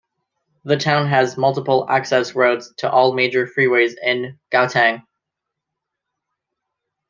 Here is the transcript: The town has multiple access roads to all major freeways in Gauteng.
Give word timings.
The 0.63 0.77
town 0.77 1.05
has 1.09 1.37
multiple 1.37 1.85
access 1.87 2.33
roads 2.33 2.73
to 2.77 2.89
all 2.89 3.13
major 3.13 3.45
freeways 3.45 3.93
in 4.01 4.39
Gauteng. 4.51 5.03